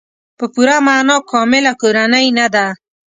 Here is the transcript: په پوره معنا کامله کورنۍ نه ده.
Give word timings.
په 0.37 0.45
پوره 0.53 0.77
معنا 0.87 1.17
کامله 1.31 1.71
کورنۍ 1.81 2.25
نه 2.37 2.47
ده. 2.53 2.65